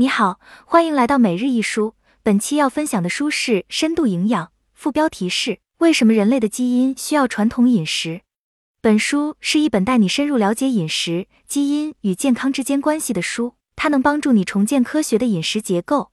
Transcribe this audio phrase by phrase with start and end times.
[0.00, 1.94] 你好，欢迎来到每日一书。
[2.22, 8.22] 本期要分享的书是《深度营养》，副标题是“为什么人类的基因需要传统饮食”。
[8.80, 16.12] 本书是一本带你深入了解饮食、基因与健康之间关系的书，它能帮助你重建科学的饮食结构。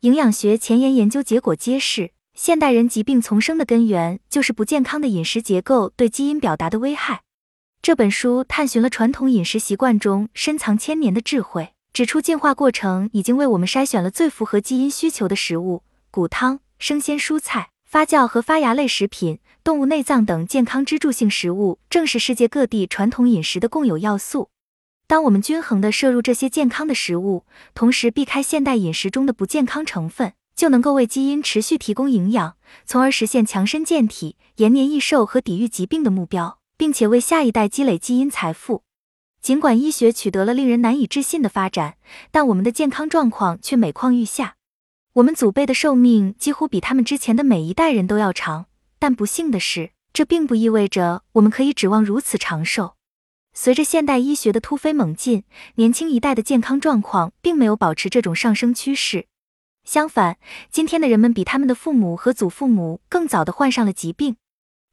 [0.00, 7.22] 营养学前沿研究结果揭示，现代人疾病丛生的根源就是不健康的饮食结构对基因表达的危害。
[7.80, 11.71] 这本书探寻了传统饮食习惯中深藏千年的智慧。
[11.92, 24.48] 指出，进化过程已经为我们筛选了最符合基因需求的食物，谷汤、生鲜蔬菜、发酵和发芽类食品、动物内脏等健康支柱性食物，正是世界各地传统饮食的共有要素。
[25.06, 38.84] 当我们均衡地摄入这些健康的食物，同时避开现代饮食中的不健康成分，就能够为基因持续提供营养，从而实现强身健体、延年益寿和抵御疾病的目标，并且为下一代积累基因财富。
[39.42, 41.96] 尽管医学取得了令人难以置信的发展，
[42.30, 44.54] 但我们的健康状况却每况愈下。
[45.14, 48.66] 我们祖辈的寿命几乎比他们之前的每一代人都要长，
[49.00, 52.94] 但不幸的是，这并不意味着我们可以指望如此长寿。
[53.52, 55.42] 随着现代医学的突飞猛进，
[55.74, 59.26] 年轻一代的健康状况并没有保持这种上升趋势。
[59.82, 60.38] 相反，
[60.70, 64.36] 今天的人们比他们的父母和祖父母更早的患上了疾病。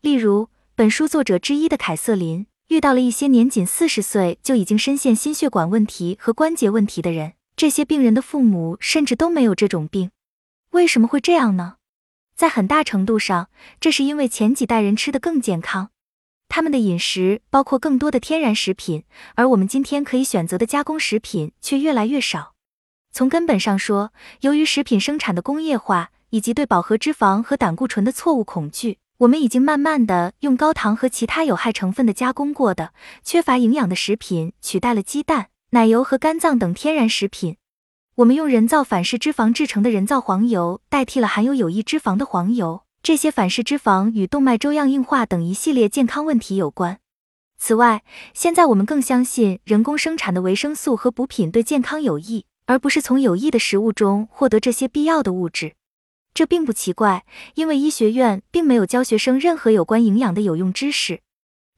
[0.01, 2.47] 例如，本书作者之一的凯瑟琳。
[2.69, 10.11] 遇到了一些年仅四十岁就已经深陷心血管问题和关节问题的人，这些病人的父母甚至都没有这种病。
[10.69, 11.77] 为什么会这样呢？
[12.35, 15.89] 在很大程度上，这是因为前几代人吃的更健康，
[16.47, 22.53] 他们的饮食包括更多的天然食品，而我们今天可以选择的加工食品却越来越少。
[23.11, 28.99] 从根本上说，由于食品生产的工业化以及对饱和脂肪和胆固醇的错误恐惧。
[29.19, 37.57] 我们已经慢慢的用高糖和其他有害成分的加工过的、缺乏营养的食品取代了鸡蛋、奶油和肝脏等天然食品。
[38.15, 42.83] 我们用人造反式脂肪制成的人造黄油代替了含有有益脂肪的黄油。
[43.03, 46.99] 这些反式脂肪与动脉粥样硬化等一系列健康问题有关。
[47.57, 55.73] 此外，现在我们更相信人工生产的维生素和补品对健康有益，而不是从有益的食物中获得这些必要的物质。
[56.39, 61.19] 这并不奇怪，因为医学院并没有教学生任何有关营养的有用知识。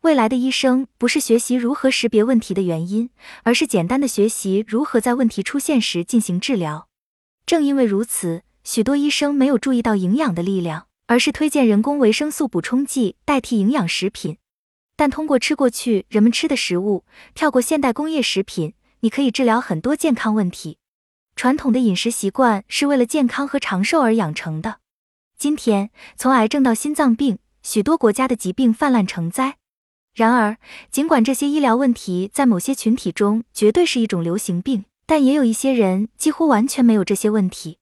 [0.01, 3.09] 未来的医生不是学习如何识别问题的原因，
[3.41, 6.87] 而是简单的学习如何在问题出现时进行治疗。
[7.47, 14.37] 正因为如此，许多医生没有注意到营养的力量，而是推荐人工维生素补充剂代替营养食品。
[14.95, 20.77] 但通过吃过去人们吃的食物，跳过现代工业食品，你可以治疗很多健康问题。
[21.41, 24.77] 传统的饮食习惯是为了健康和长寿而养成的。
[25.39, 29.57] 今天，从癌症到心脏病，许多国家的疾病泛滥成灾。
[30.13, 30.57] 然而，
[30.91, 37.79] 尽管这些医疗问题在某些群体中绝对是一种流行病，但也有一些人几乎完全没有这些问题。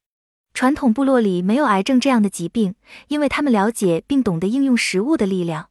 [0.54, 2.76] 传统部落里没有癌症这样的疾病，
[3.10, 5.68] 因为他们了解并懂得应用食物的力量。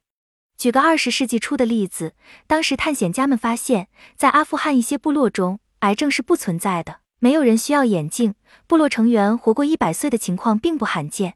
[0.59, 2.12] 举个二十世纪初的例子，
[2.47, 6.97] 当时探险家们发现，在阿富汗一些部落中，癌症是不存在的。
[7.20, 8.34] 没有人需要眼镜，
[8.68, 11.34] 部落成员活过一百岁的情况并不罕见。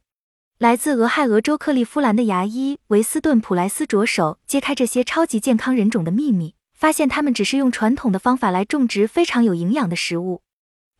[0.58, 10.42] 来自俄亥俄州克利夫兰的牙医维斯顿普莱斯着手揭开这些超级健康人种的秘密，发现他们只是用传统的方法来种植非常有营养的食物。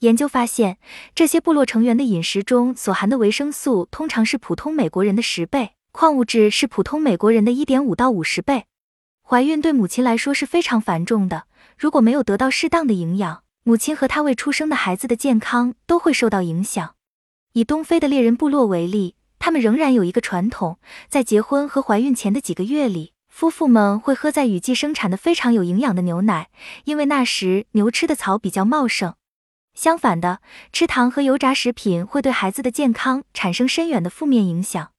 [0.01, 0.79] 研究发现，
[1.15, 8.65] 这些部落成员的饮食中所含的维生素通常是普通美国人的十倍，矿物质是普通美国人的一点五到五十倍。
[9.23, 11.45] 怀孕对母亲来说是非常繁重的，
[11.79, 13.45] 如果没有得到适当的营养。
[13.65, 16.95] 母亲和她未出生的孩子的健康都会受到影响。
[17.53, 20.79] 以东非的猎人部落为例，他们仍然有一个传统，
[21.09, 26.49] 在结婚和怀孕前的几个月里，夫妇们会喝在雨季生产的非常有营养的牛奶，
[26.85, 29.15] 因为那时牛吃的草比较茂盛。
[29.75, 30.41] 相反的，
[30.73, 34.91] 吃糖和油炸食品会对孩子的健康产生深远的负面影响。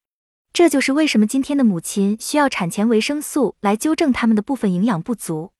[0.51, 5.51] 这就是为什么今天的母亲需要产前维生素来纠正他们的部分营养不足。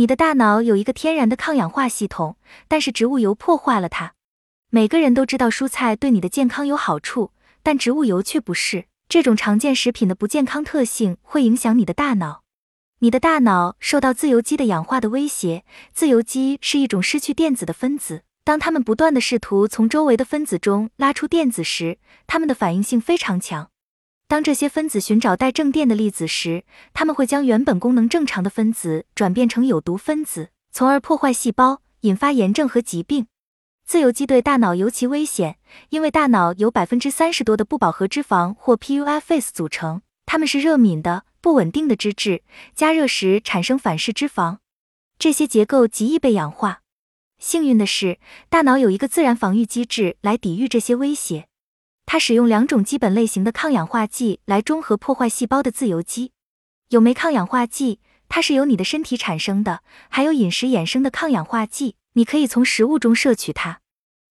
[0.00, 2.38] 你的大脑有一个天然的抗氧化系统，
[2.68, 4.14] 但是植物油破坏了它。
[4.70, 7.32] 每个人都知道蔬菜对你的健康有好处，
[7.62, 8.86] 但植物油却不是。
[9.10, 12.44] 这种常见食品的不健康特性会影响你的大脑。
[13.00, 15.64] 你的大脑受到自由基的氧化的威胁。
[15.92, 23.69] 自由基是一种失去电子的分子，当它们不断的试图从周围的分子中拉出电子时，它们的反应性非常强。
[24.30, 26.62] 当这些分子寻找带正电的粒子时，
[26.92, 33.26] 它们会将原本功能正常的分子转变成有毒分子，从而破坏细胞，引发炎症和疾病。
[33.84, 44.58] 自由基对大脑尤其危险，因为大脑由百分之三十多的不饱和脂肪或 PUFAs 组成，它们是热敏的、不稳定的脂质，加热时产生反式脂肪，
[45.18, 46.82] 这些结构极易被氧化。
[47.40, 51.48] 幸运的是，大脑有一个自然防御机制来抵御这些威胁。
[52.12, 56.32] 它使用两种基本类型的抗氧化剂来中和破坏细胞的自由基。
[56.88, 59.78] 有酶抗氧化剂，它是由你的身体产生的；
[60.08, 63.78] 还有饮食衍生的抗氧化剂，你可以从食物中摄取它。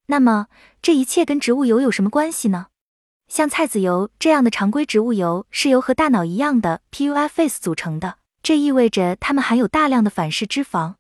[0.08, 0.48] 那么，
[0.82, 2.68] 这一切跟植物油有什么关系呢？
[3.30, 10.96] 像菜籽油这样的常规植物油是由和大脑一样的 PUFAs 组成的，这意味着它们含有大量的反式脂肪。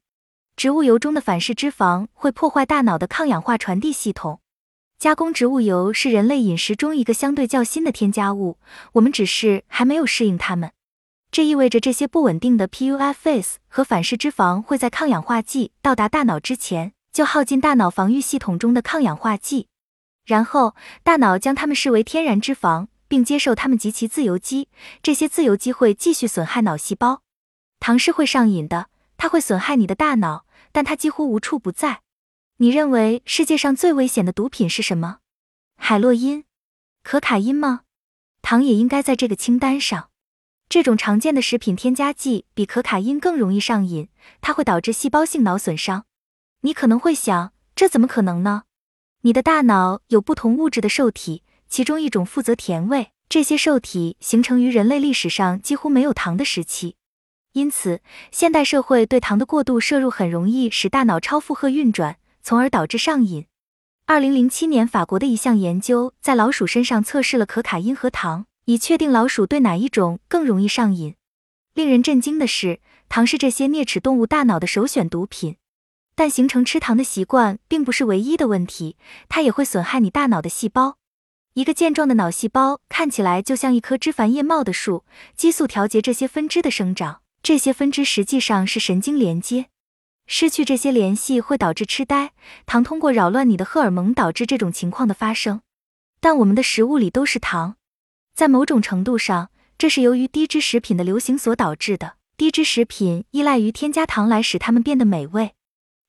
[0.56, 4.40] 植物油中的反式脂肪会破坏大脑的抗氧化传递系统。
[5.00, 8.58] 加工植物油是人类饮食中一个相对较新的添加物，
[8.92, 10.74] 我们只是还没有适应它们。
[11.32, 19.68] 这意味着这些不稳定的 PUFAs 和反式脂肪会在抗氧化剂到达大脑之前就耗尽大脑防御系统中的抗氧化剂，
[20.26, 24.68] 然后大脑将它们视为天然脂肪，并接受它们及其自由基。
[25.02, 27.22] 这些自由基会继续损害脑细胞。
[27.80, 30.44] 糖是会上瘾的，它会损害你的大脑。
[30.74, 32.02] 但它几乎无处不在。
[32.62, 35.20] 你认为世界上最危险的毒品是什么？
[35.78, 36.44] 海洛因、
[37.04, 37.84] 可卡因吗？
[38.42, 40.10] 糖也应该在这个清单上。
[40.68, 44.10] 这种常见的食品添加剂比可卡因更容易上瘾，
[44.42, 46.04] 它会导致细胞性脑损伤。
[46.60, 48.64] 你可能会想，这怎么可能呢？
[49.22, 53.12] 你的大脑有不同物质的受体，其中一种负责甜味。
[53.30, 56.98] 这些受体形成于人类历史上几乎没有糖的时期。
[57.54, 58.02] 因此，
[58.32, 63.46] 现代社会对糖的过度摄入很容易使大脑超负荷运转，从而导致上瘾。
[64.06, 71.16] 二零零七年，法国的一项研究在老鼠身上测试了可卡因和糖，以确定老鼠对哪一种更容易上瘾。
[71.74, 75.58] 令人震惊的是，糖是这些啮齿动物大脑的首选毒品。
[76.16, 78.98] 但形成吃糖的习惯并不是唯一的问题，
[79.30, 80.98] 它也会损害你大脑的细胞。
[81.54, 85.06] 一个健壮的脑细胞看起来就像一棵枝繁叶茂的树，
[85.38, 87.22] 激素调节这些分支的生长。
[87.42, 89.68] 这些分支实际上是神经连接，
[90.32, 92.34] 失去这些联系会导致痴呆。
[92.68, 95.62] 糖通过扰乱你的荷尔蒙导致这种情况的发生。
[96.22, 97.78] 但我们的食物里都是糖，
[98.36, 102.14] 在某种程度上，这是由于低脂食品的流行所导致的。
[102.38, 105.56] 低脂食品依赖于添加糖来使它们变得美味。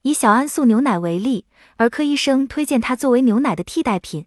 [0.03, 1.47] 以小安素牛奶为例，
[1.77, 4.27] 儿科医生推荐它作为牛奶的替代品。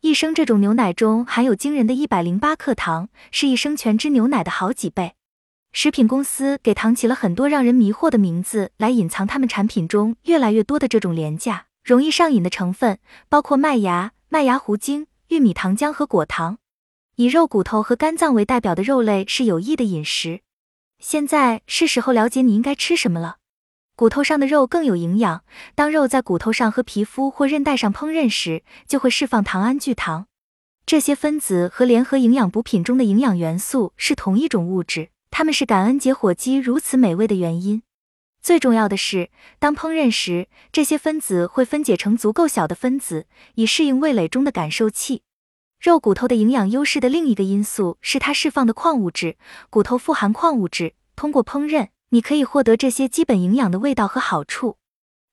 [0.00, 5.14] 一升这种牛奶中含有惊人的一百零八克糖，是一升全脂牛奶的好几倍。
[5.78, 16.56] 食品公司给糖起了很多让人迷惑的名字，来隐藏他们产品中越来越多的这种廉价、容易上瘾的成分，包括麦芽、麦芽糊精、玉米糖浆和果糖。
[17.16, 20.40] 以肉骨头和肝脏为代表的肉类是有益的饮食。
[20.98, 23.36] 现在是时候了解你应该吃什么了。
[23.94, 25.44] 骨头上的肉更有营养。
[25.74, 30.26] 当肉在骨头上和皮肤或韧带上烹饪时，就会释放糖胺聚糖。
[30.86, 35.10] 这些分子和联合营养补品中的营养元素是同一种物质。
[35.38, 37.82] 它们是感恩节火鸡如此美味的原因。
[38.40, 39.28] 最重要的是，
[39.58, 45.24] 当烹饪时，这些分子会分解成足够小的分子，以适应味蕾中的感受器。
[45.78, 49.36] 肉骨头的营养优势的另一个因素是它释放的矿物质。
[49.68, 54.78] 骨头富含矿物质，通过烹饪，你可以获得这些基本营养的味道和好处。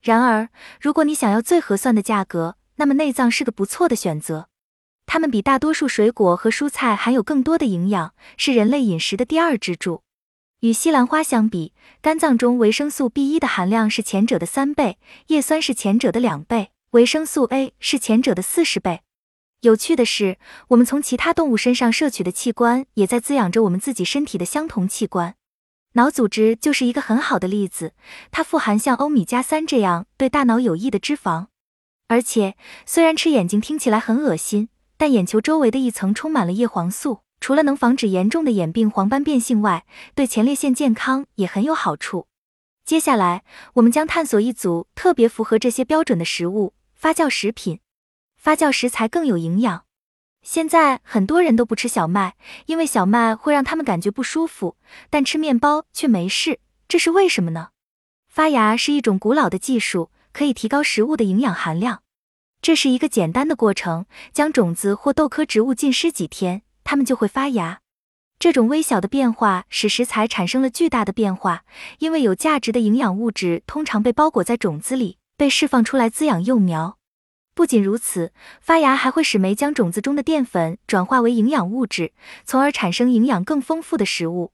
[0.01, 0.49] 然而，
[0.81, 4.49] 如果你想要最合算的价格，那么内脏是个不错的选择。
[5.05, 10.01] 它们比大多数水果和蔬菜含有更多的营养，是人类饮食的第二支柱。
[10.61, 14.97] 与西兰花相比，肝脏中维生素 B 一的含量是前者的三倍，
[15.27, 19.01] 叶酸是前者的两倍，维生素 A 是前者的四十倍。
[19.61, 20.37] 有趣的是，
[20.69, 25.35] 我们从其他动物身上摄取的器官，也在滋养着我们自己身体的相同器官。
[25.93, 27.93] 脑组织就是一个很好的例子，
[28.31, 31.47] 它富含像欧米伽三这样对大脑有益的脂肪，
[32.07, 32.55] 而且
[32.85, 34.69] 虽然吃眼睛听起来很恶心。
[34.97, 39.85] 但眼球周围的一层充满了叶黄素，除了能防止严重的眼病黄斑变性外，
[40.15, 42.27] 对前列腺健康也很有好处。
[42.85, 43.43] 接下来，
[43.75, 47.79] 我们将探索一组特别符合这些标准的食物——发酵食品。
[48.37, 49.85] 发酵食材更有营养。
[50.41, 52.35] 现在很多人都不吃小麦，
[52.65, 54.75] 因为小麦会让他们感觉不舒服，
[55.09, 56.59] 但吃面包却没事，
[56.89, 57.69] 这是为什么呢？
[58.27, 62.02] 发芽是一种古老的技术，可以提高食物的营养含量。
[62.63, 67.81] 这是一个简单的过程，将种子或豆科植物浸湿几天，它们就会发芽。
[68.39, 71.65] 这种微小的变化使食材产生了巨大的变化，
[71.99, 76.97] 因为有价值的营养物质通常被包裹在种子里，被释放出来滋养幼苗。
[77.53, 82.13] 不仅如此，发芽还会使酶将种子中的淀粉转化为营养物质，
[82.45, 84.53] 从而产生营养更丰富的食物。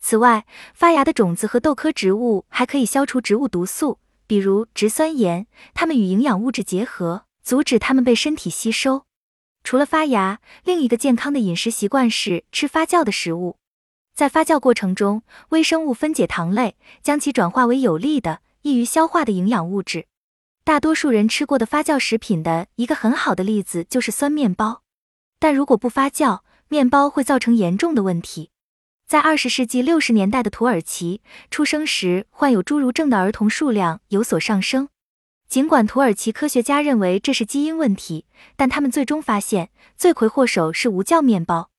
[0.00, 0.44] 此外，
[0.74, 7.26] 发芽的种子和豆科植物还可以消除植物毒素，比如植酸盐，它们与营养物质结合。
[7.44, 9.04] 阻止它们被身体吸收。
[9.62, 13.58] 除了发芽，另一个健康的饮食习惯是吃发酵的食物。
[14.14, 20.06] 在发酵过程中，微生物分解糖类，将其转化为有利的、易于消化的营养物质。
[20.64, 24.82] 大多数人吃过的发酵食品的一个很好的例子就是酸面包，
[25.38, 28.50] 但如果不发酵，面包会造成严重的问题。
[29.06, 31.20] 在二十世纪六十年代的土耳其，
[31.50, 34.88] 出生时患有侏儒症的儿童数量有所上升。
[35.48, 41.70] 尽管土耳其科学家认为这是基因问题，但他们最终发现罪魁祸首是无酵面包。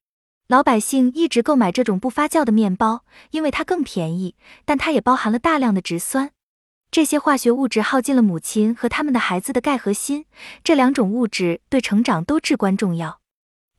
[0.48, 6.32] 老百姓一直购买这种不发酵的面包，因为它更便宜，但它也包含了大量的植酸。
[6.92, 10.26] 这些化学物质耗尽了母亲和他们的孩子的钙和锌，
[10.64, 13.20] 这两种物质对成长都至关重要。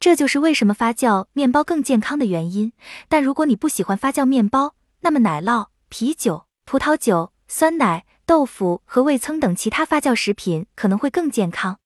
[0.01, 2.73] 这就是为什么发酵面包更健康的原因。
[3.09, 11.79] 但如果你不喜欢发酵面包，那么奶酪、啤酒、葡萄酒、酸奶、豆腐和味噌等其他发酵食品可能会更健康。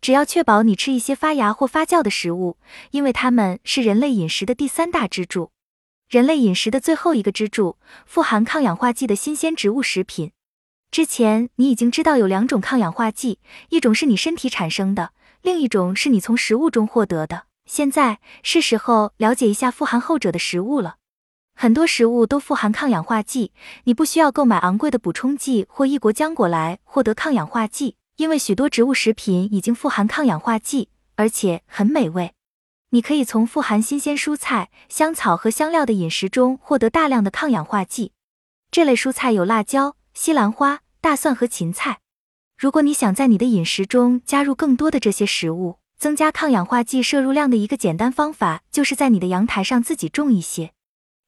[0.00, 2.56] 只要确保你吃一些发芽或发酵的食物，
[2.92, 5.50] 因为它们是人类饮食的第三大支柱。
[6.08, 10.30] 人类饮食的最后一个支柱，富含抗氧化剂的新鲜植物食品。
[10.92, 15.10] 之前你已经知道有两种抗氧化剂，一种是你身体产生的，
[15.42, 17.46] 另一种是你从食物中获得的。
[17.66, 20.96] 现在是时候了解一下富含后者的食物了。
[21.62, 23.52] 很多食物都富含抗氧化剂，
[23.84, 32.32] 你不需要购买昂贵的补充剂或异国浆果来获得抗氧化剂，因为许多植物食品已经富含抗氧化剂，而且很美味。
[32.92, 38.12] 你可以从富含新鲜蔬菜、香草和香料的饮食中获得大量的抗氧化剂。
[38.70, 39.96] 这类蔬菜有辣椒。
[40.14, 41.98] 西兰花、大蒜和芹菜。
[42.56, 50.72] 如果你想在你的饮食中加入更多的这些食物，增加抗氧化剂摄入量的一个简单方法，就是在你的阳台上自己种一些。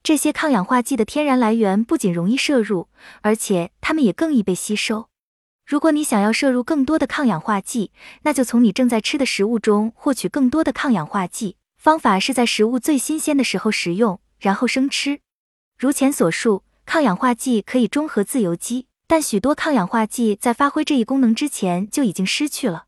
[0.03, 2.89] 这些抗氧化剂的天然来源不仅容易摄入，
[3.21, 5.09] 而且它们也更易被吸收。
[5.65, 7.93] 如果你想要摄入更多的抗氧化剂，
[8.23, 11.57] 那就从你正在吃的食物中获取更多的抗氧化剂。
[11.77, 15.21] 方法是在食物最新鲜的时候食用，然后生吃。
[15.79, 16.65] 如前所述。
[16.85, 22.87] 抗氧化剂可以中和自由基，但许多抗氧化剂在发挥这一功能之前就已经失去了。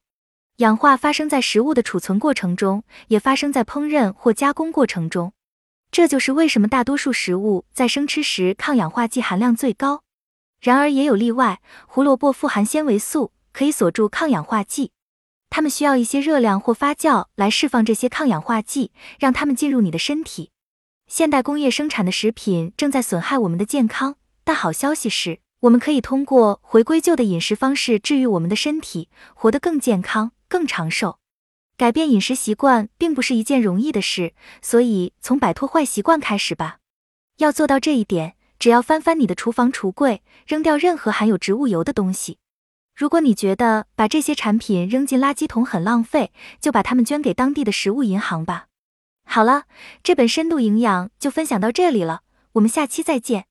[0.57, 5.33] 氧化发生在食物的储存过程中，也发生在烹饪或加工过程中。
[5.95, 10.03] 这就是为什么大多数食物在生吃时抗氧化剂含量最高。
[10.61, 14.91] 然而也有例外，胡萝卜富含纤维素，可以锁住抗氧化剂。
[15.51, 20.51] 它们需要一些热量或发酵来释放这些抗氧化剂，让它们进入你的身体。
[21.07, 31.21] 现代工业生产的食品正在损害我们的健康，但好消息是，我们可以通过回归旧的饮食方式治愈我们的身体，活得更健康、更长寿。
[31.77, 36.79] 改变饮食习惯并不是一件容易的事，所以从摆脱坏习惯开始吧。
[37.39, 42.39] 要做到这一点，只要翻翻你的厨房橱柜，扔掉任何含有植物油的东西。
[42.95, 48.67] 如果你觉得把这些产品扔进垃圾桶很浪费，就把它们捐给当地的食物银行吧。
[49.25, 49.65] 好了，
[50.05, 52.21] 这本深度营养就分享到这里了，
[52.53, 53.47] 我们下期再见。